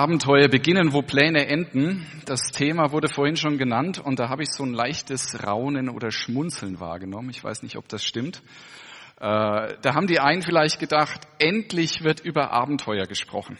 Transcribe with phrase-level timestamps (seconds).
[0.00, 2.06] Abenteuer beginnen, wo Pläne enden.
[2.24, 6.10] Das Thema wurde vorhin schon genannt und da habe ich so ein leichtes Raunen oder
[6.10, 7.28] Schmunzeln wahrgenommen.
[7.28, 8.38] Ich weiß nicht, ob das stimmt.
[9.20, 13.58] Äh, da haben die einen vielleicht gedacht, endlich wird über Abenteuer gesprochen.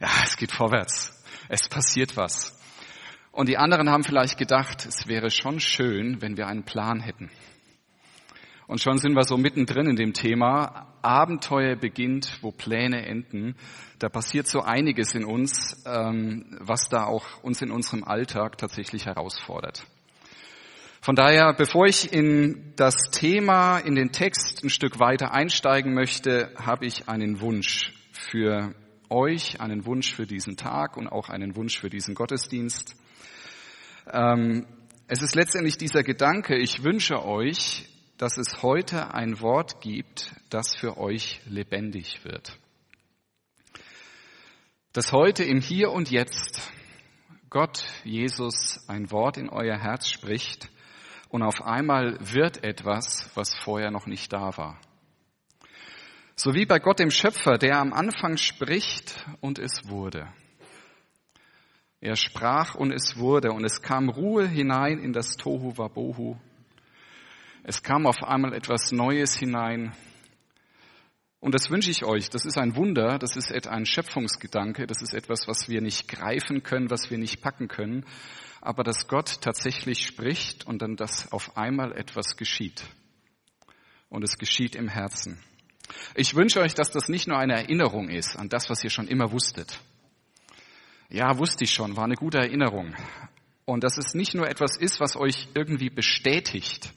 [0.00, 1.20] Ja, es geht vorwärts.
[1.48, 2.56] Es passiert was.
[3.32, 7.28] Und die anderen haben vielleicht gedacht, es wäre schon schön, wenn wir einen Plan hätten.
[8.72, 10.86] Und schon sind wir so mittendrin in dem Thema.
[11.02, 13.54] Abenteuer beginnt, wo Pläne enden.
[13.98, 19.04] Da passiert so einiges in uns, ähm, was da auch uns in unserem Alltag tatsächlich
[19.04, 19.84] herausfordert.
[21.02, 26.50] Von daher, bevor ich in das Thema, in den Text ein Stück weiter einsteigen möchte,
[26.56, 28.74] habe ich einen Wunsch für
[29.10, 32.96] euch, einen Wunsch für diesen Tag und auch einen Wunsch für diesen Gottesdienst.
[34.10, 34.64] Ähm,
[35.08, 37.86] es ist letztendlich dieser Gedanke, ich wünsche euch,
[38.22, 42.56] dass es heute ein Wort gibt, das für euch lebendig wird.
[44.92, 46.70] Dass heute im Hier und Jetzt
[47.50, 50.70] Gott, Jesus, ein Wort in euer Herz spricht
[51.30, 54.78] und auf einmal wird etwas, was vorher noch nicht da war.
[56.36, 60.32] So wie bei Gott dem Schöpfer, der am Anfang spricht und es wurde.
[62.00, 66.36] Er sprach und es wurde und es kam Ruhe hinein in das Tohu Wabohu
[67.64, 69.92] es kam auf einmal etwas Neues hinein.
[71.38, 72.28] Und das wünsche ich euch.
[72.28, 76.62] Das ist ein Wunder, das ist ein Schöpfungsgedanke, das ist etwas, was wir nicht greifen
[76.62, 78.04] können, was wir nicht packen können,
[78.60, 82.84] aber dass Gott tatsächlich spricht und dann, dass auf einmal etwas geschieht.
[84.08, 85.42] Und es geschieht im Herzen.
[86.14, 89.08] Ich wünsche euch, dass das nicht nur eine Erinnerung ist an das, was ihr schon
[89.08, 89.80] immer wusstet.
[91.08, 92.94] Ja, wusste ich schon, war eine gute Erinnerung.
[93.64, 96.92] Und dass es nicht nur etwas ist, was euch irgendwie bestätigt,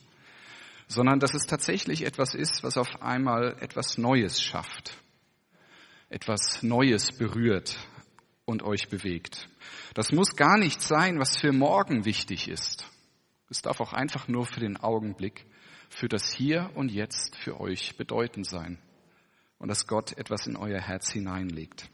[0.88, 4.98] sondern dass es tatsächlich etwas ist, was auf einmal etwas Neues schafft,
[6.10, 7.80] etwas Neues berührt
[8.46, 9.50] und euch bewegt.
[9.94, 12.88] Das muss gar nicht sein, was für morgen wichtig ist.
[13.50, 15.46] Es darf auch einfach nur für den Augenblick,
[15.90, 18.80] für das Hier und Jetzt für euch bedeutend sein
[19.58, 21.90] und dass Gott etwas in euer Herz hineinlegt.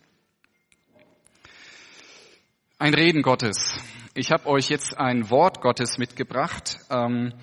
[2.79, 3.77] Ein Reden Gottes.
[4.15, 6.79] Ich habe euch jetzt ein Wort Gottes mitgebracht.
[6.89, 7.33] Ähm,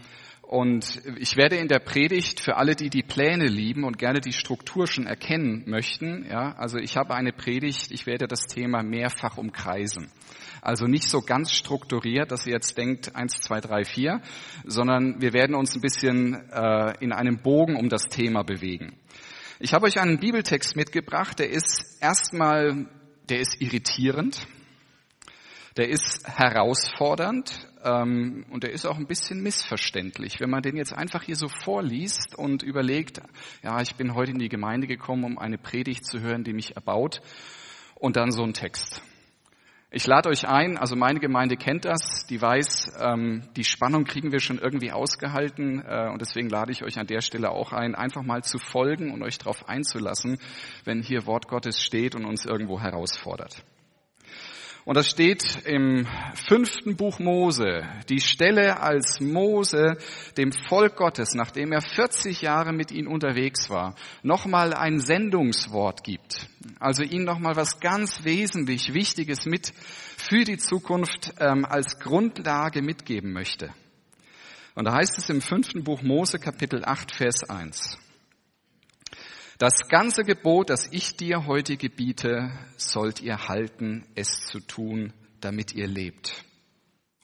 [0.48, 4.32] und ich werde in der Predigt für alle, die die Pläne lieben und gerne die
[4.32, 9.36] Struktur schon erkennen möchten, ja, also ich habe eine Predigt, ich werde das Thema mehrfach
[9.36, 10.10] umkreisen.
[10.62, 14.22] Also nicht so ganz strukturiert, dass ihr jetzt denkt eins, zwei, drei, vier,
[14.64, 18.96] sondern wir werden uns ein bisschen äh, in einem Bogen um das Thema bewegen.
[19.60, 22.86] Ich habe euch einen Bibeltext mitgebracht, der ist erstmal,
[23.28, 24.46] der ist irritierend,
[25.78, 30.40] der ist herausfordernd, ähm, und der ist auch ein bisschen missverständlich.
[30.40, 33.20] Wenn man den jetzt einfach hier so vorliest und überlegt,
[33.62, 36.76] ja, ich bin heute in die Gemeinde gekommen, um eine Predigt zu hören, die mich
[36.76, 37.20] erbaut,
[37.94, 39.02] und dann so ein Text.
[39.90, 44.32] Ich lade euch ein, also meine Gemeinde kennt das, die weiß, ähm, die Spannung kriegen
[44.32, 47.94] wir schon irgendwie ausgehalten äh, und deswegen lade ich euch an der Stelle auch ein,
[47.94, 50.38] einfach mal zu folgen und euch darauf einzulassen,
[50.84, 53.64] wenn hier Wort Gottes steht und uns irgendwo herausfordert.
[54.84, 59.98] Und das steht im fünften Buch Mose, die Stelle, als Mose
[60.36, 66.48] dem Volk Gottes, nachdem er 40 Jahre mit ihnen unterwegs war, nochmal ein Sendungswort gibt.
[66.80, 69.72] Also ihnen nochmal was ganz wesentlich Wichtiges mit
[70.16, 73.70] für die Zukunft ähm, als Grundlage mitgeben möchte.
[74.74, 77.98] Und da heißt es im fünften Buch Mose Kapitel 8 Vers 1.
[79.58, 85.74] Das ganze Gebot, das ich dir heute gebiete, sollt ihr halten, es zu tun, damit
[85.74, 86.44] ihr lebt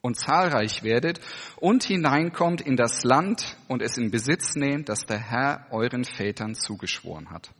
[0.01, 1.21] und zahlreich werdet
[1.55, 6.55] und hineinkommt in das Land und es in Besitz nehmt, das der Herr euren Vätern
[6.55, 7.51] zugeschworen hat.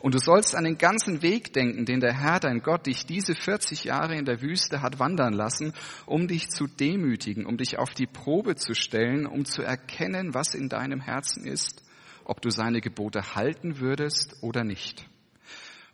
[0.00, 3.34] Und du sollst an den ganzen Weg denken, den der Herr, dein Gott, dich diese
[3.34, 5.72] 40 Jahre in der Wüste hat wandern lassen,
[6.04, 10.54] um dich zu demütigen, um dich auf die Probe zu stellen, um zu erkennen, was
[10.54, 11.82] in deinem Herzen ist
[12.28, 15.08] ob du seine Gebote halten würdest oder nicht.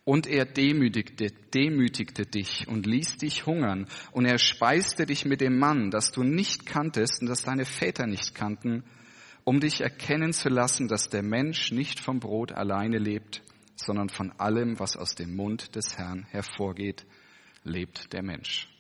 [0.05, 3.87] Und er demütigte, demütigte dich und ließ dich hungern.
[4.13, 8.07] Und er speiste dich mit dem Mann, das du nicht kanntest und das deine Väter
[8.07, 8.85] nicht kannten,
[9.45, 13.43] um dich erkennen zu lassen, dass der Mensch nicht vom Brot alleine lebt,
[13.77, 17.07] sondern von allem, was aus dem Mund des Herrn hervorgeht,
[17.63, 18.74] lebt der Mensch.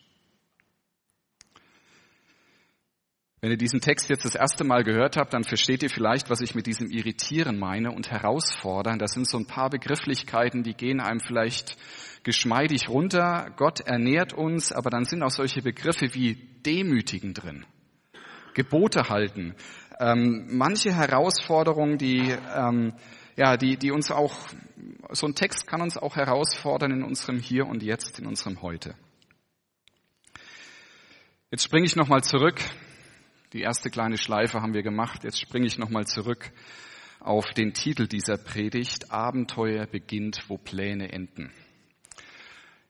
[3.44, 6.40] Wenn ihr diesen Text jetzt das erste Mal gehört habt, dann versteht ihr vielleicht, was
[6.40, 8.98] ich mit diesem Irritieren meine und herausfordern.
[8.98, 11.76] Das sind so ein paar Begrifflichkeiten, die gehen einem vielleicht
[12.22, 13.52] geschmeidig runter.
[13.58, 17.66] Gott ernährt uns, aber dann sind auch solche Begriffe wie demütigen drin.
[18.54, 19.54] Gebote halten.
[20.00, 22.94] Ähm, manche Herausforderungen, die, ähm,
[23.36, 24.34] ja, die, die uns auch,
[25.10, 28.94] so ein Text kann uns auch herausfordern in unserem Hier und Jetzt, in unserem Heute.
[31.50, 32.58] Jetzt springe ich nochmal zurück
[33.54, 35.22] die erste kleine Schleife haben wir gemacht.
[35.22, 36.50] Jetzt springe ich nochmal zurück
[37.20, 39.12] auf den Titel dieser Predigt.
[39.12, 41.52] Abenteuer beginnt, wo Pläne enden.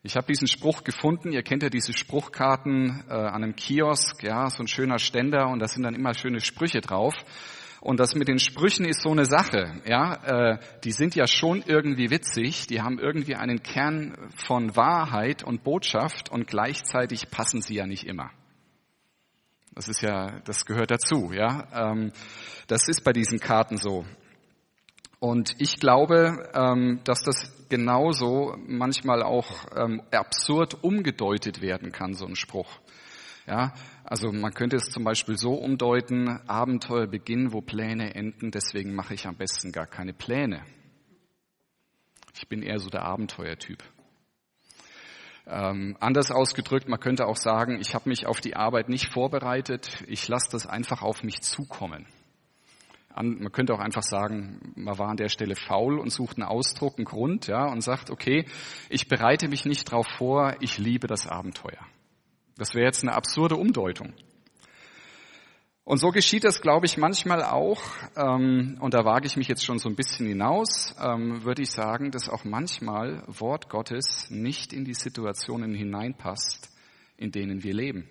[0.02, 1.32] Ich habe diesen Spruch gefunden.
[1.32, 5.58] Ihr kennt ja diese Spruchkarten äh, an einem Kiosk, ja, so ein schöner Ständer und
[5.58, 7.14] da sind dann immer schöne Sprüche drauf.
[7.82, 11.62] Und das mit den Sprüchen ist so eine Sache, ja, äh, die sind ja schon
[11.66, 17.74] irgendwie witzig, die haben irgendwie einen Kern von Wahrheit und Botschaft und gleichzeitig passen sie
[17.74, 18.30] ja nicht immer.
[19.74, 21.66] Das ist ja, das gehört dazu, ja.
[21.72, 22.12] Ähm,
[22.66, 24.04] das ist bei diesen Karten so.
[25.18, 32.26] Und ich glaube, ähm, dass das genauso manchmal auch ähm, absurd umgedeutet werden kann, so
[32.26, 32.68] ein Spruch.
[33.46, 33.74] Ja,
[34.04, 39.14] also man könnte es zum Beispiel so umdeuten, Abenteuer beginnen, wo Pläne enden, deswegen mache
[39.14, 40.62] ich am besten gar keine Pläne.
[42.34, 43.82] Ich bin eher so der Abenteuertyp.
[45.46, 50.02] Ähm, anders ausgedrückt, man könnte auch sagen, ich habe mich auf die Arbeit nicht vorbereitet,
[50.06, 52.06] ich lasse das einfach auf mich zukommen.
[53.12, 56.48] An, man könnte auch einfach sagen, man war an der Stelle faul und sucht einen
[56.48, 58.46] Ausdruck, einen Grund, ja, und sagt, okay,
[58.88, 61.86] ich bereite mich nicht darauf vor, ich liebe das Abenteuer.
[62.56, 64.14] Das wäre jetzt eine absurde Umdeutung.
[65.84, 67.82] Und so geschieht das, glaube ich, manchmal auch,
[68.16, 71.70] ähm, und da wage ich mich jetzt schon so ein bisschen hinaus, ähm, würde ich
[71.70, 76.70] sagen, dass auch manchmal Wort Gottes nicht in die Situationen hineinpasst,
[77.18, 78.08] in denen wir leben.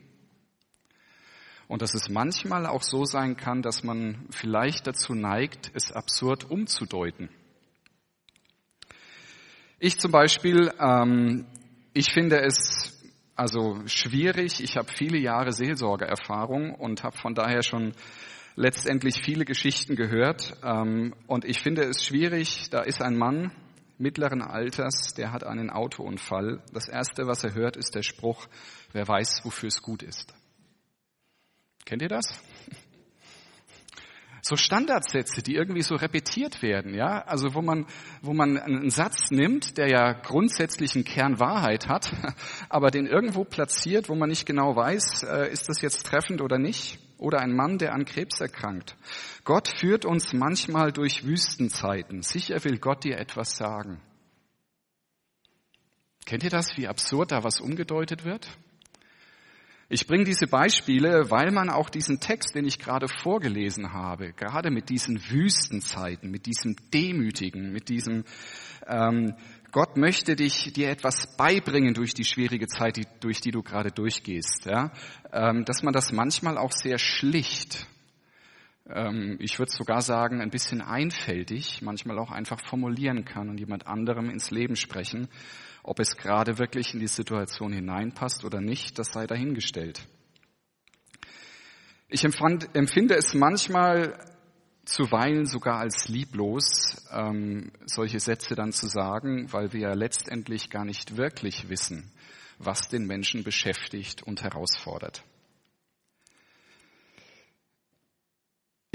[1.67, 6.51] Und dass es manchmal auch so sein kann, dass man vielleicht dazu neigt, es absurd
[6.51, 7.29] umzudeuten.
[9.79, 11.47] Ich zum Beispiel, ähm,
[11.93, 12.92] ich finde es
[13.35, 14.61] also schwierig.
[14.61, 17.93] Ich habe viele Jahre Seelsorgeerfahrung und habe von daher schon
[18.55, 20.53] letztendlich viele Geschichten gehört.
[20.63, 23.51] Ähm, und ich finde es schwierig, da ist ein Mann
[23.97, 26.61] mittleren Alters, der hat einen Autounfall.
[26.73, 28.47] Das Erste, was er hört, ist der Spruch,
[28.91, 30.33] wer weiß, wofür es gut ist.
[31.85, 32.41] Kennt ihr das?
[34.45, 37.85] So Standardsätze, die irgendwie so repetiert werden, ja, also wo man,
[38.21, 42.11] wo man einen Satz nimmt, der ja grundsätzlich einen Kern Wahrheit hat,
[42.69, 46.59] aber den irgendwo platziert, wo man nicht genau weiß, äh, ist das jetzt treffend oder
[46.59, 48.97] nicht, oder ein Mann, der an Krebs erkrankt.
[49.45, 52.21] Gott führt uns manchmal durch Wüstenzeiten.
[52.21, 54.01] Sicher will Gott dir etwas sagen.
[56.25, 58.49] Kennt ihr das, wie absurd da was umgedeutet wird?
[59.93, 64.71] Ich bringe diese Beispiele, weil man auch diesen Text, den ich gerade vorgelesen habe, gerade
[64.71, 68.23] mit diesen Wüstenzeiten, mit diesem Demütigen, mit diesem
[68.87, 69.35] ähm,
[69.71, 73.91] Gott möchte dich dir etwas beibringen durch die schwierige Zeit, die, durch die du gerade
[73.91, 74.91] durchgehst, ja,
[75.31, 77.85] ähm, dass man das manchmal auch sehr schlicht,
[78.89, 83.85] ähm, ich würde sogar sagen ein bisschen einfältig, manchmal auch einfach formulieren kann und jemand
[83.85, 85.27] anderem ins Leben sprechen
[85.83, 90.07] ob es gerade wirklich in die Situation hineinpasst oder nicht, das sei dahingestellt.
[92.07, 94.17] Ich empfand, empfinde es manchmal
[94.85, 100.85] zuweilen sogar als lieblos, ähm, solche Sätze dann zu sagen, weil wir ja letztendlich gar
[100.85, 102.11] nicht wirklich wissen,
[102.59, 105.23] was den Menschen beschäftigt und herausfordert.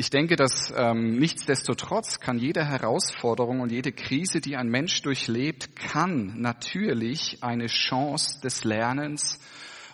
[0.00, 5.74] Ich denke, dass ähm, nichtsdestotrotz kann jede Herausforderung und jede Krise, die ein Mensch durchlebt,
[5.74, 9.40] kann natürlich eine Chance des Lernens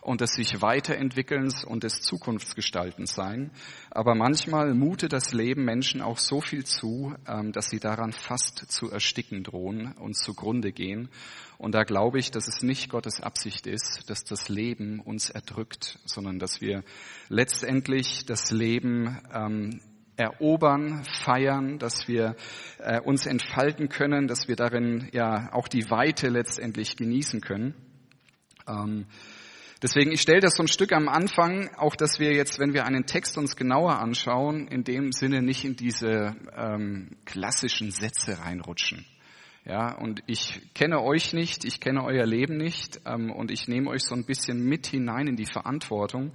[0.02, 3.50] und des sich weiterentwickelns und des Zukunftsgestaltens sein.
[3.90, 8.70] Aber manchmal mutet das Leben Menschen auch so viel zu, ähm, dass sie daran fast
[8.70, 11.08] zu ersticken drohen und zugrunde gehen.
[11.56, 15.98] Und da glaube ich, dass es nicht Gottes Absicht ist, dass das Leben uns erdrückt,
[16.04, 16.84] sondern dass wir
[17.30, 19.80] letztendlich das Leben ähm,
[20.16, 22.36] erobern, feiern, dass wir
[22.78, 27.74] äh, uns entfalten können, dass wir darin ja auch die Weite letztendlich genießen können.
[28.68, 29.06] Ähm,
[29.82, 32.86] deswegen, ich stelle das so ein Stück am Anfang, auch dass wir jetzt, wenn wir
[32.86, 39.04] einen Text uns genauer anschauen, in dem Sinne nicht in diese ähm, klassischen Sätze reinrutschen.
[39.66, 43.88] Ja, und ich kenne euch nicht, ich kenne euer Leben nicht ähm, und ich nehme
[43.88, 46.32] euch so ein bisschen mit hinein in die Verantwortung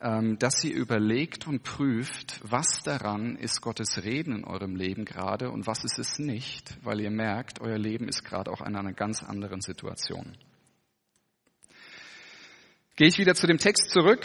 [0.00, 5.66] dass ihr überlegt und prüft, was daran ist Gottes Reden in eurem Leben gerade und
[5.66, 9.24] was ist es nicht, weil ihr merkt, euer Leben ist gerade auch in einer ganz
[9.24, 10.36] anderen Situation.
[12.94, 14.24] Gehe ich wieder zu dem Text zurück,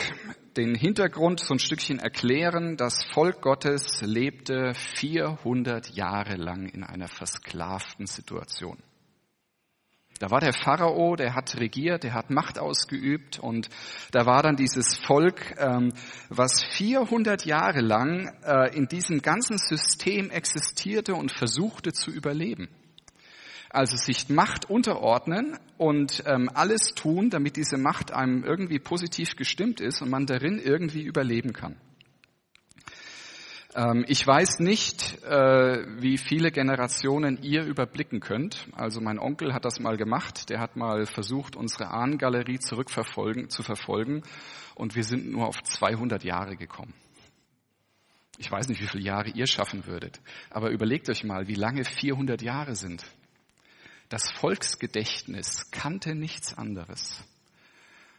[0.57, 2.75] den Hintergrund so ein Stückchen erklären.
[2.75, 8.77] Das Volk Gottes lebte 400 Jahre lang in einer versklavten Situation.
[10.23, 13.67] Da war der Pharao, der hat regiert, der hat Macht ausgeübt und
[14.11, 15.91] da war dann dieses Volk, ähm,
[16.29, 22.69] was 400 Jahre lang äh, in diesem ganzen System existierte und versuchte zu überleben.
[23.69, 29.81] Also sich Macht unterordnen und ähm, alles tun, damit diese Macht einem irgendwie positiv gestimmt
[29.81, 31.75] ist und man darin irgendwie überleben kann.
[33.75, 38.67] Ähm, ich weiß nicht, äh, wie viele Generationen ihr überblicken könnt.
[38.73, 40.49] Also mein Onkel hat das mal gemacht.
[40.49, 44.23] Der hat mal versucht, unsere Ahnengalerie zurückverfolgen, zu verfolgen.
[44.75, 46.93] Und wir sind nur auf 200 Jahre gekommen.
[48.37, 50.19] Ich weiß nicht, wie viele Jahre ihr schaffen würdet.
[50.49, 53.03] Aber überlegt euch mal, wie lange 400 Jahre sind.
[54.09, 57.23] Das Volksgedächtnis kannte nichts anderes.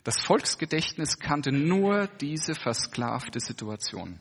[0.02, 4.20] Das Volksgedächtnis kannte nur diese versklavte Situation.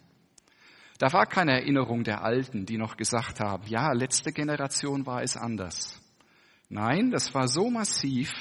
[1.00, 5.36] Da war keine Erinnerung der Alten, die noch gesagt haben, ja, letzte Generation war es
[5.36, 6.00] anders.
[6.70, 8.32] Nein, das war so massiv,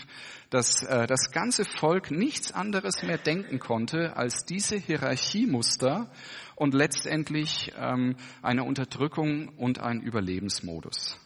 [0.48, 6.10] dass äh, das ganze Volk nichts anderes mehr denken konnte als diese Hierarchiemuster
[6.56, 11.18] und letztendlich ähm, eine Unterdrückung und ein Überlebensmodus.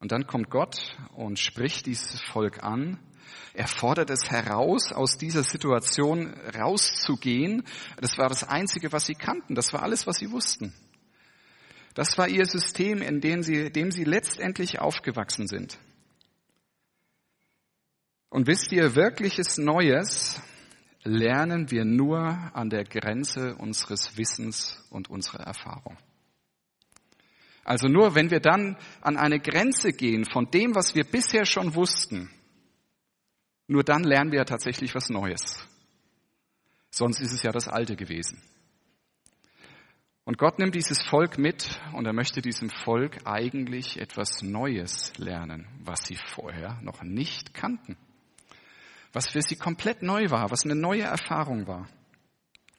[0.00, 2.98] Und dann kommt Gott und spricht dieses Volk an
[3.52, 7.62] er fordert es heraus, aus dieser Situation rauszugehen.
[8.00, 9.54] Das war das Einzige, was sie kannten.
[9.54, 10.74] Das war alles, was sie wussten.
[11.94, 15.78] Das war ihr System, in dem sie, dem sie letztendlich aufgewachsen sind.
[18.28, 20.40] Und wisst ihr, wirkliches Neues
[21.04, 22.18] lernen wir nur
[22.52, 25.96] an der Grenze unseres Wissens und unserer Erfahrung.
[27.62, 31.74] Also nur wenn wir dann an eine Grenze gehen von dem, was wir bisher schon
[31.74, 32.30] wussten,
[33.66, 35.66] nur dann lernen wir ja tatsächlich was Neues.
[36.90, 38.42] Sonst ist es ja das Alte gewesen.
[40.24, 45.66] Und Gott nimmt dieses Volk mit und er möchte diesem Volk eigentlich etwas Neues lernen,
[45.80, 47.96] was sie vorher noch nicht kannten.
[49.12, 51.88] Was für sie komplett neu war, was eine neue Erfahrung war.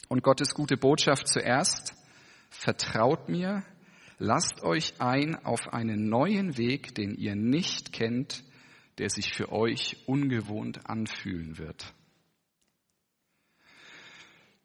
[0.10, 1.94] Und Gottes gute Botschaft zuerst,
[2.50, 3.64] vertraut mir,
[4.18, 8.44] lasst euch ein auf einen neuen Weg, den ihr nicht kennt,
[8.98, 11.94] der sich für euch ungewohnt anfühlen wird.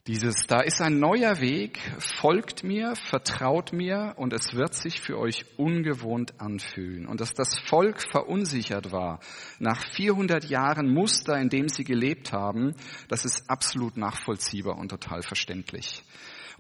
[0.07, 5.19] Dieses, da ist ein neuer Weg, folgt mir, vertraut mir und es wird sich für
[5.19, 7.07] euch ungewohnt anfühlen.
[7.07, 9.21] Und dass das Volk verunsichert war
[9.59, 12.75] nach 400 Jahren Muster, in dem sie gelebt haben,
[13.09, 16.03] das ist absolut nachvollziehbar und total verständlich.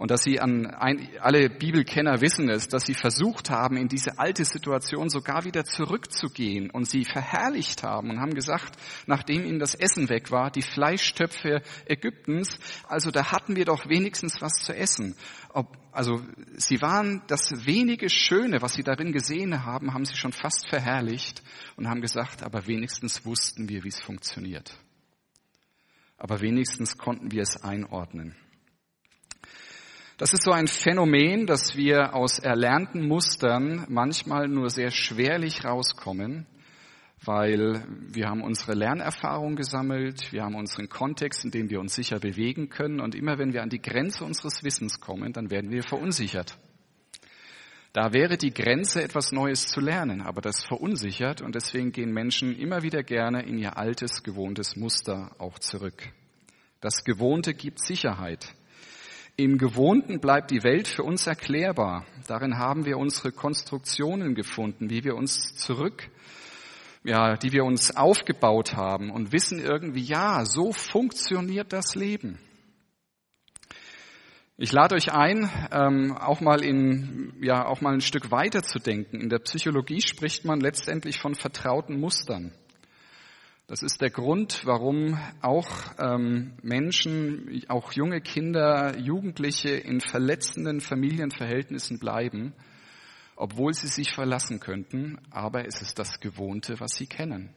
[0.01, 4.19] Und dass sie an ein, alle Bibelkenner wissen es, dass sie versucht haben, in diese
[4.19, 9.75] alte Situation sogar wieder zurückzugehen und sie verherrlicht haben und haben gesagt, nachdem ihnen das
[9.75, 15.17] Essen weg war, die Fleischtöpfe Ägyptens, also da hatten wir doch wenigstens was zu essen.
[15.53, 16.23] Ob, also
[16.57, 21.43] sie waren das wenige Schöne, was sie darin gesehen haben, haben sie schon fast verherrlicht
[21.77, 24.79] und haben gesagt, aber wenigstens wussten wir, wie es funktioniert.
[26.17, 28.35] Aber wenigstens konnten wir es einordnen.
[30.21, 36.45] Das ist so ein Phänomen, dass wir aus erlernten Mustern manchmal nur sehr schwerlich rauskommen,
[37.25, 42.19] weil wir haben unsere Lernerfahrung gesammelt, wir haben unseren Kontext, in dem wir uns sicher
[42.19, 45.83] bewegen können und immer wenn wir an die Grenze unseres Wissens kommen, dann werden wir
[45.83, 46.59] verunsichert.
[47.95, 52.55] Da wäre die Grenze, etwas Neues zu lernen, aber das verunsichert und deswegen gehen Menschen
[52.55, 56.13] immer wieder gerne in ihr altes, gewohntes Muster auch zurück.
[56.83, 58.55] Das Gewohnte gibt Sicherheit.
[59.43, 62.05] Im Gewohnten bleibt die Welt für uns erklärbar.
[62.27, 66.11] Darin haben wir unsere Konstruktionen gefunden, wie wir uns zurück,
[67.05, 72.39] ja, die wir uns aufgebaut haben und wissen irgendwie, ja, so funktioniert das Leben.
[74.59, 78.79] Ich lade euch ein, ähm, auch mal in, ja, auch mal ein Stück weiter zu
[78.79, 79.23] denken.
[79.23, 82.53] In der Psychologie spricht man letztendlich von vertrauten Mustern.
[83.71, 92.01] Das ist der Grund, warum auch ähm, Menschen, auch junge Kinder, Jugendliche in verletzenden Familienverhältnissen
[92.01, 92.53] bleiben,
[93.37, 97.55] obwohl sie sich verlassen könnten, aber es ist das Gewohnte, was sie kennen.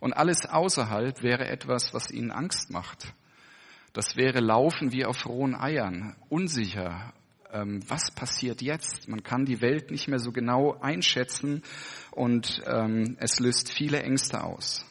[0.00, 3.14] Und alles außerhalb wäre etwas, was ihnen Angst macht.
[3.94, 7.14] Das wäre Laufen wie auf rohen Eiern, unsicher.
[7.50, 9.08] Ähm, was passiert jetzt?
[9.08, 11.62] Man kann die Welt nicht mehr so genau einschätzen
[12.10, 14.84] und ähm, es löst viele Ängste aus.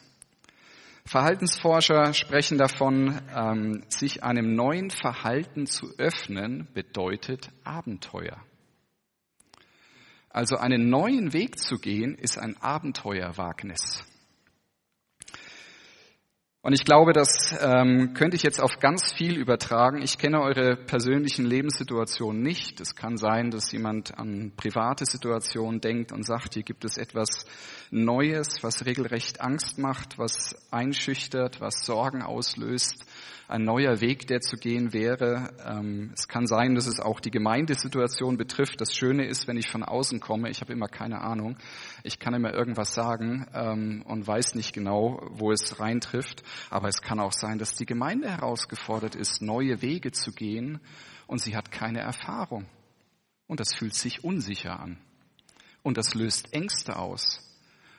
[1.06, 8.42] Verhaltensforscher sprechen davon, ähm, sich einem neuen Verhalten zu öffnen, bedeutet Abenteuer.
[10.30, 14.04] Also einen neuen Weg zu gehen, ist ein Abenteuerwagnis.
[16.66, 20.02] Und ich glaube, das ähm, könnte ich jetzt auf ganz viel übertragen.
[20.02, 22.80] Ich kenne eure persönlichen Lebenssituationen nicht.
[22.80, 27.46] Es kann sein, dass jemand an private Situationen denkt und sagt, hier gibt es etwas
[27.92, 33.06] Neues, was regelrecht Angst macht, was einschüchtert, was Sorgen auslöst
[33.48, 35.50] ein neuer Weg, der zu gehen wäre.
[35.64, 38.80] Ähm, es kann sein, dass es auch die Gemeindesituation betrifft.
[38.80, 41.56] Das Schöne ist, wenn ich von außen komme, ich habe immer keine Ahnung.
[42.02, 46.42] Ich kann immer irgendwas sagen ähm, und weiß nicht genau, wo es reintrifft.
[46.70, 50.80] Aber es kann auch sein, dass die Gemeinde herausgefordert ist, neue Wege zu gehen
[51.26, 52.66] und sie hat keine Erfahrung.
[53.46, 54.98] Und das fühlt sich unsicher an.
[55.82, 57.45] Und das löst Ängste aus.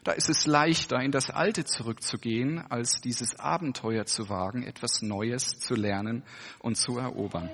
[0.07, 5.59] Da ist es leichter, in das Alte zurückzugehen, als dieses Abenteuer zu wagen, etwas Neues
[5.59, 6.23] zu lernen
[6.59, 7.51] und zu erobern.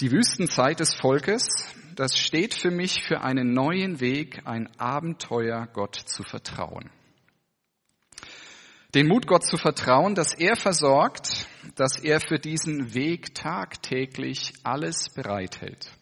[0.00, 1.46] Die Wüstenzeit des Volkes,
[1.94, 6.90] das steht für mich für einen neuen Weg, ein Abenteuer Gott zu vertrauen.
[8.96, 15.08] Den Mut Gott zu vertrauen, dass er versorgt, dass er für diesen Weg tagtäglich alles
[15.14, 15.92] bereithält.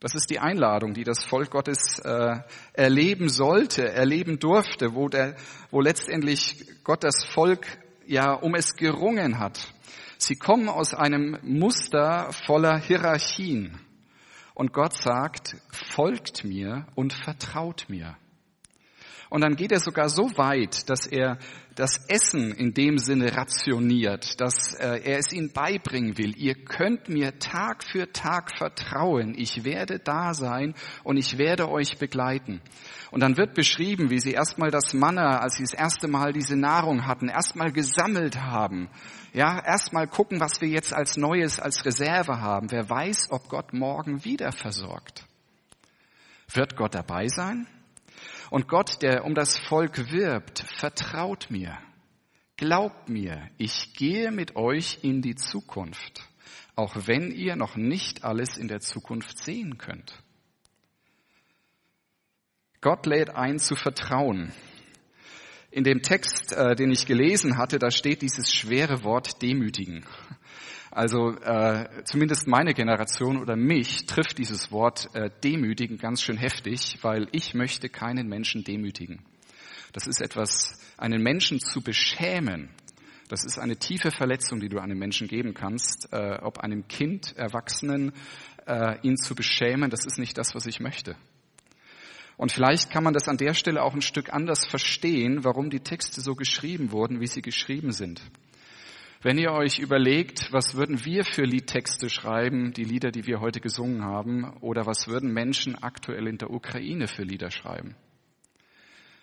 [0.00, 2.36] Das ist die Einladung, die das Volk Gottes äh,
[2.72, 5.34] erleben sollte, erleben durfte, wo, der,
[5.72, 7.66] wo letztendlich Gott das Volk
[8.06, 9.58] ja um es gerungen hat.
[10.16, 13.80] Sie kommen aus einem Muster voller Hierarchien.
[14.54, 18.16] Und Gott sagt, folgt mir und vertraut mir.
[19.30, 21.38] Und dann geht er sogar so weit, dass er
[21.74, 26.34] das Essen in dem Sinne rationiert, dass äh, er es ihnen beibringen will.
[26.36, 29.34] Ihr könnt mir Tag für Tag vertrauen.
[29.36, 32.60] Ich werde da sein und ich werde euch begleiten.
[33.10, 36.56] Und dann wird beschrieben, wie sie erstmal das Manna, als sie das erste Mal diese
[36.56, 38.88] Nahrung hatten, erstmal gesammelt haben.
[39.32, 42.72] Ja, erstmal gucken, was wir jetzt als Neues, als Reserve haben.
[42.72, 45.26] Wer weiß, ob Gott morgen wieder versorgt.
[46.52, 47.68] Wird Gott dabei sein?
[48.50, 51.78] Und Gott, der um das Volk wirbt, vertraut mir.
[52.56, 56.28] Glaubt mir, ich gehe mit euch in die Zukunft,
[56.74, 60.22] auch wenn ihr noch nicht alles in der Zukunft sehen könnt.
[62.80, 64.52] Gott lädt ein zu vertrauen.
[65.70, 70.04] In dem Text, äh, den ich gelesen hatte, da steht dieses schwere Wort demütigen.
[70.98, 76.98] Also äh, zumindest meine Generation oder mich trifft dieses Wort äh, demütigen ganz schön heftig,
[77.02, 79.20] weil ich möchte keinen Menschen demütigen.
[79.92, 82.70] Das ist etwas, einen Menschen zu beschämen.
[83.28, 86.12] Das ist eine tiefe Verletzung, die du einem Menschen geben kannst.
[86.12, 88.12] Äh, ob einem Kind, Erwachsenen,
[88.66, 91.14] äh, ihn zu beschämen, das ist nicht das, was ich möchte.
[92.36, 95.78] Und vielleicht kann man das an der Stelle auch ein Stück anders verstehen, warum die
[95.78, 98.20] Texte so geschrieben wurden, wie sie geschrieben sind.
[99.20, 103.60] Wenn ihr euch überlegt, was würden wir für Liedtexte schreiben, die Lieder, die wir heute
[103.60, 107.96] gesungen haben, oder was würden Menschen aktuell in der Ukraine für Lieder schreiben?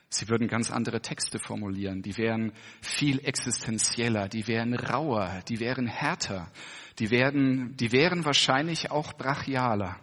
[0.09, 5.87] Sie würden ganz andere Texte formulieren, die wären viel existenzieller, die wären rauer, die wären
[5.87, 6.51] härter,
[6.99, 9.97] die, werden, die wären wahrscheinlich auch brachialer,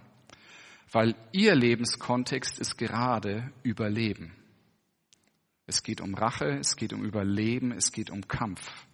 [0.90, 4.32] weil ihr Lebenskontext ist gerade Überleben.
[5.66, 8.86] Es geht um Rache, es geht um Überleben, es geht um Kampf.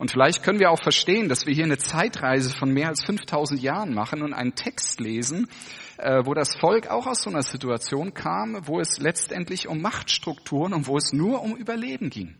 [0.00, 3.60] Und vielleicht können wir auch verstehen, dass wir hier eine Zeitreise von mehr als 5000
[3.60, 5.46] Jahren machen und einen Text lesen,
[5.98, 10.72] äh, wo das Volk auch aus so einer Situation kam, wo es letztendlich um Machtstrukturen
[10.72, 12.34] und wo es nur um Überleben ging.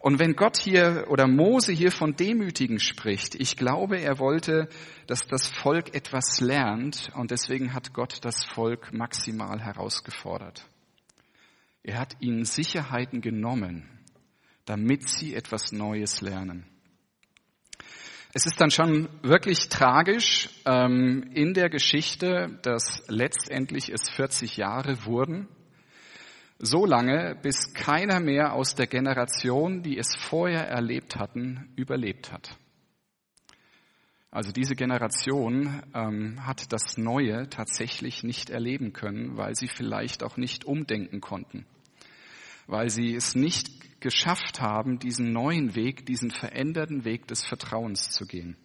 [0.00, 4.68] Und wenn Gott hier oder Mose hier von Demütigen spricht, ich glaube, er wollte,
[5.06, 10.66] dass das Volk etwas lernt und deswegen hat Gott das Volk maximal herausgefordert.
[11.84, 13.95] Er hat ihnen Sicherheiten genommen,
[14.66, 16.66] damit sie etwas Neues lernen.
[18.34, 25.06] Es ist dann schon wirklich tragisch ähm, in der Geschichte, dass letztendlich es 40 Jahre
[25.06, 25.48] wurden,
[26.58, 32.58] so lange, bis keiner mehr aus der Generation, die es vorher erlebt hatten, überlebt hat.
[34.30, 40.36] Also diese Generation ähm, hat das Neue tatsächlich nicht erleben können, weil sie vielleicht auch
[40.36, 41.64] nicht umdenken konnten,
[42.66, 48.26] weil sie es nicht geschafft haben, diesen neuen Weg, diesen veränderten Weg des Vertrauens zu
[48.26, 48.56] gehen.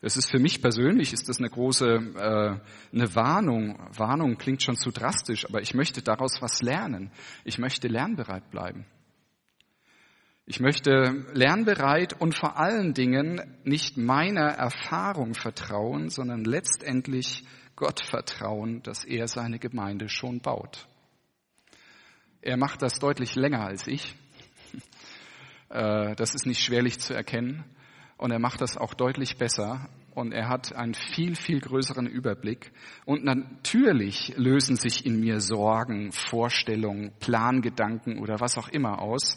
[0.00, 3.78] Es ist für mich persönlich, ist das eine große, äh, eine Warnung.
[3.96, 7.10] Warnung klingt schon zu drastisch, aber ich möchte daraus was lernen.
[7.44, 8.86] Ich möchte lernbereit bleiben.
[10.46, 17.44] Ich möchte lernbereit und vor allen Dingen nicht meiner Erfahrung vertrauen, sondern letztendlich
[17.76, 20.88] Gott vertrauen, dass er seine Gemeinde schon baut.
[22.40, 24.14] Er macht das deutlich länger als ich.
[25.70, 27.62] Äh, das ist nicht schwerlich zu erkennen.
[28.16, 29.90] Und er macht das auch deutlich besser.
[30.14, 32.72] Und er hat einen viel, viel größeren Überblick.
[33.04, 39.36] Und natürlich lösen sich in mir Sorgen, Vorstellungen, Plangedanken oder was auch immer aus.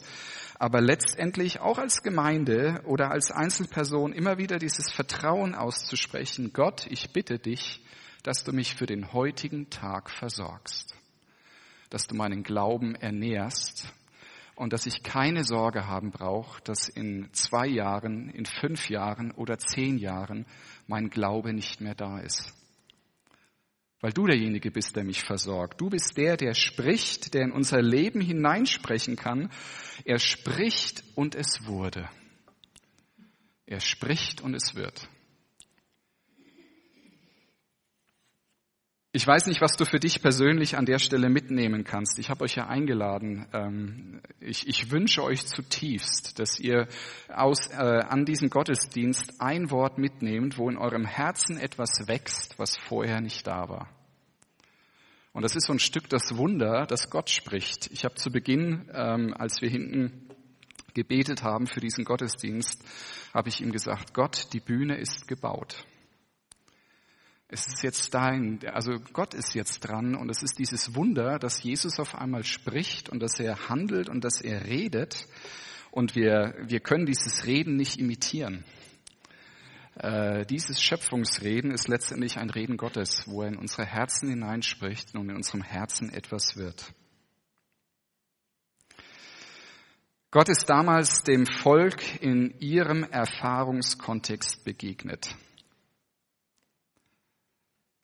[0.58, 6.54] Aber letztendlich auch als Gemeinde oder als Einzelperson immer wieder dieses Vertrauen auszusprechen.
[6.54, 7.84] Gott, ich bitte dich,
[8.22, 10.96] dass du mich für den heutigen Tag versorgst
[11.92, 13.92] dass du meinen Glauben ernährst
[14.54, 19.58] und dass ich keine Sorge haben brauche, dass in zwei Jahren, in fünf Jahren oder
[19.58, 20.46] zehn Jahren
[20.86, 22.52] mein Glaube nicht mehr da ist.
[24.00, 25.80] Weil du derjenige bist, der mich versorgt.
[25.80, 29.50] Du bist der, der spricht, der in unser Leben hineinsprechen kann.
[30.04, 32.08] Er spricht und es wurde.
[33.66, 35.08] Er spricht und es wird.
[39.14, 42.18] Ich weiß nicht, was du für dich persönlich an der Stelle mitnehmen kannst.
[42.18, 43.46] Ich habe euch ja eingeladen.
[43.52, 46.88] Ähm, ich, ich, wünsche euch zutiefst, dass ihr
[47.28, 52.78] aus, äh, an diesem Gottesdienst ein Wort mitnehmt, wo in eurem Herzen etwas wächst, was
[52.78, 53.90] vorher nicht da war.
[55.34, 57.90] Und das ist so ein Stück das Wunder, dass Gott spricht.
[57.92, 60.30] Ich habe zu Beginn, ähm, als wir hinten
[60.94, 62.82] gebetet haben für diesen Gottesdienst,
[63.34, 65.84] habe ich ihm gesagt, Gott, die Bühne ist gebaut.
[67.52, 71.62] Es ist jetzt dein, also Gott ist jetzt dran und es ist dieses Wunder, dass
[71.62, 75.26] Jesus auf einmal spricht und dass er handelt und dass er redet
[75.90, 78.64] und wir, wir können dieses Reden nicht imitieren.
[79.96, 85.28] Äh, dieses Schöpfungsreden ist letztendlich ein Reden Gottes, wo er in unsere Herzen hineinspricht und
[85.28, 86.94] in unserem Herzen etwas wird.
[90.30, 95.36] Gott ist damals dem Volk in ihrem Erfahrungskontext begegnet.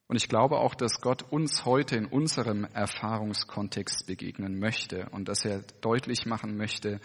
[0.08, 5.44] Und ich glaube auch, dass Gott uns heute in unserem Erfahrungskontext begegnen möchte und dass
[5.44, 7.00] er deutlich machen möchte,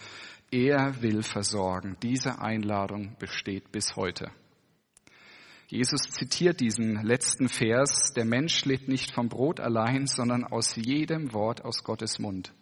[0.50, 1.98] er will versorgen.
[2.02, 4.30] Diese Einladung besteht bis heute.
[5.68, 11.34] Jesus zitiert diesen letzten Vers, der Mensch lebt nicht vom Brot allein, sondern aus jedem
[11.34, 12.54] Wort aus Gottes Mund.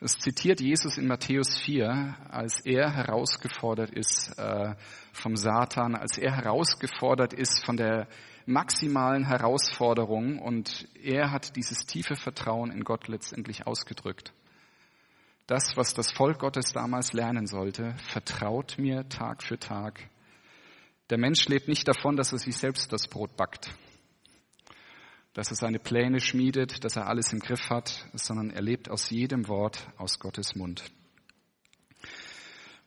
[0.00, 4.74] Das zitiert Jesus in Matthäus 4, als er herausgefordert ist äh,
[5.12, 8.06] vom Satan, als er herausgefordert ist von der
[8.50, 14.32] maximalen Herausforderungen und er hat dieses tiefe Vertrauen in Gott letztendlich ausgedrückt.
[15.46, 20.08] Das, was das Volk Gottes damals lernen sollte, vertraut mir Tag für Tag.
[21.10, 23.70] Der Mensch lebt nicht davon, dass er sich selbst das Brot backt,
[25.32, 29.10] dass er seine Pläne schmiedet, dass er alles im Griff hat, sondern er lebt aus
[29.10, 30.84] jedem Wort aus Gottes Mund.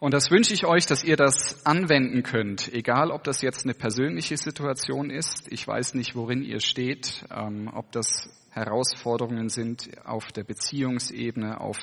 [0.04, 3.74] Und das wünsche ich euch, dass ihr das anwenden könnt, egal ob das jetzt eine
[3.74, 5.50] persönliche Situation ist.
[5.50, 11.80] Ich weiß nicht, worin ihr steht, ähm, ob das Herausforderungen sind auf der Beziehungsebene, auf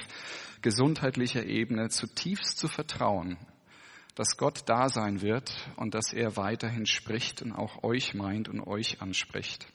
[0.60, 3.38] gesundheitlicher Ebene, zutiefst zu vertrauen,
[4.16, 8.60] dass Gott da sein wird und dass er weiterhin spricht und auch euch meint und
[8.60, 9.66] euch anspricht.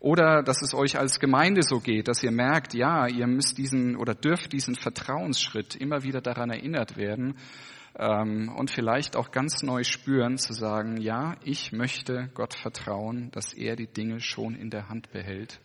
[0.00, 3.96] Oder dass es euch als Gemeinde so geht, dass ihr merkt, ja, ihr müsst diesen
[3.96, 7.36] oder dürft diesen Vertrauensschritt immer wieder daran erinnert werden
[7.98, 13.52] ähm, und vielleicht auch ganz neu spüren, zu sagen, ja, ich möchte Gott vertrauen, dass
[13.52, 15.60] er die Dinge schon in der Hand behält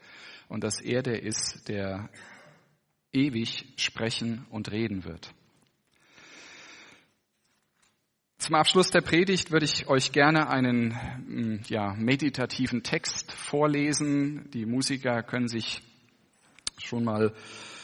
[0.48, 2.10] und dass er der ist, der
[3.12, 5.32] ewig sprechen und reden wird.
[8.44, 14.50] Zum Abschluss der Predigt würde ich euch gerne einen mm, ja, meditativen Text vorlesen.
[14.52, 15.82] Die Musiker können sich
[16.78, 17.34] schon mal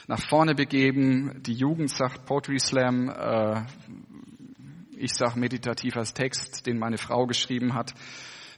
[0.08, 1.42] nach vorne begeben.
[1.44, 3.08] Die Jugend sagt Poetry Slam.
[3.08, 3.62] Äh,
[4.98, 7.94] ich sage meditativer Text, den meine Frau geschrieben hat,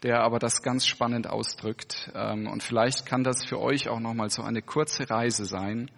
[0.01, 2.11] der aber das ganz spannend ausdrückt.
[2.15, 5.91] Ähm, und vielleicht kann das für euch auch nochmal so eine kurze Reise sein,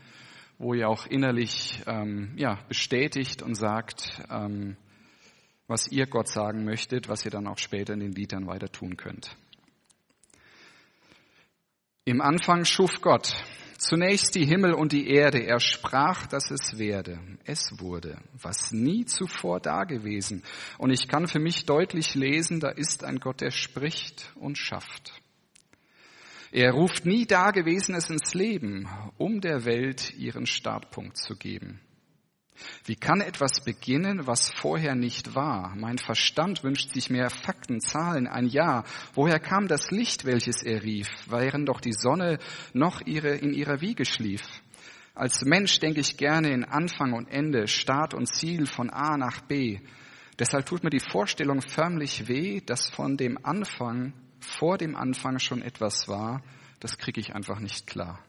[0.57, 4.75] wo ihr auch innerlich ähm, ja, bestätigt und sagt, ähm,
[5.67, 8.97] was ihr Gott sagen möchtet, was ihr dann auch später in den Liedern weiter tun
[8.97, 9.35] könnt.
[12.05, 13.33] Im Anfang schuf Gott
[13.83, 15.45] zunächst die Himmel und die Erde.
[15.45, 17.19] Er sprach, dass es werde.
[17.45, 20.43] Es wurde, was nie zuvor dagewesen.
[20.77, 25.13] Und ich kann für mich deutlich lesen, da ist ein Gott, der spricht und schafft.
[26.51, 31.79] Er ruft nie Dagewesenes ins Leben, um der Welt ihren Startpunkt zu geben.
[32.85, 35.73] Wie kann etwas beginnen, was vorher nicht war?
[35.75, 38.83] Mein Verstand wünscht sich mehr Fakten, Zahlen, ein Ja.
[39.13, 42.39] Woher kam das Licht, welches er rief, während doch die Sonne
[42.73, 44.43] noch ihre, in ihrer Wiege schlief?
[45.15, 49.41] Als Mensch denke ich gerne in Anfang und Ende, Start und Ziel von A nach
[49.41, 49.79] B.
[50.39, 55.61] Deshalb tut mir die Vorstellung förmlich weh, dass von dem Anfang, vor dem Anfang schon
[55.61, 56.41] etwas war,
[56.79, 58.19] das kriege ich einfach nicht klar.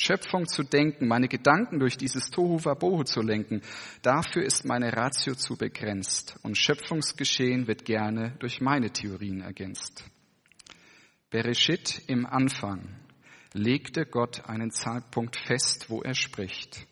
[0.00, 3.60] Schöpfung zu denken, meine Gedanken durch dieses Tohu Wabohu zu lenken,
[4.00, 10.04] dafür ist meine Ratio zu begrenzt und Schöpfungsgeschehen wird gerne durch meine Theorien ergänzt.
[11.28, 12.96] Bereshit im Anfang
[13.52, 16.86] legte Gott einen Zeitpunkt fest, wo er spricht.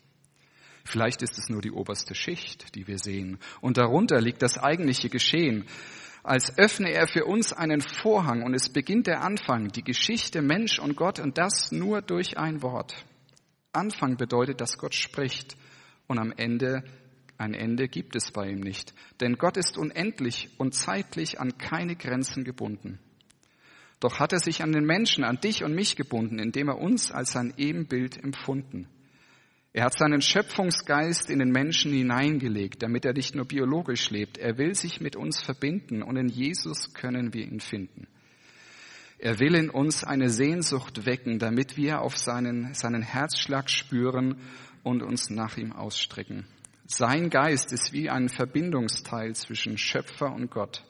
[0.85, 5.09] Vielleicht ist es nur die oberste Schicht, die wir sehen, und darunter liegt das eigentliche
[5.09, 5.65] Geschehen.
[6.23, 10.79] Als öffne er für uns einen Vorhang und es beginnt der Anfang, die Geschichte Mensch
[10.79, 13.05] und Gott und das nur durch ein Wort.
[13.71, 15.55] Anfang bedeutet, dass Gott spricht
[16.07, 16.83] und am Ende
[17.39, 18.93] ein Ende gibt es bei ihm nicht.
[19.21, 22.99] Denn Gott ist unendlich und zeitlich an keine Grenzen gebunden.
[24.01, 27.11] Doch hat er sich an den Menschen, an dich und mich gebunden, indem er uns
[27.11, 28.89] als sein Ebenbild empfunden.
[29.71, 34.37] Er hat seinen Schöpfungsgeist in den Menschen hineingelegt, damit er nicht nur biologisch lebt.
[34.37, 38.07] Er will sich mit uns verbinden und in Jesus können wir ihn finden.
[39.19, 44.39] Er will in uns eine Sehnsucht wecken, damit wir auf seinen, seinen Herzschlag spüren
[44.81, 46.47] und uns nach ihm ausstrecken.
[46.85, 50.83] Sein Geist ist wie ein Verbindungsteil zwischen Schöpfer und Gott.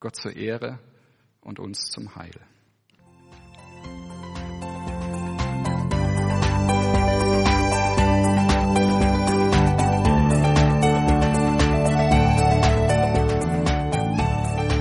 [0.00, 0.80] Gott zur Ehre
[1.40, 2.38] und uns zum Heil.